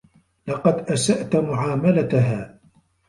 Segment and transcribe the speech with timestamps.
[0.47, 2.59] لقد أسأت معاملتها.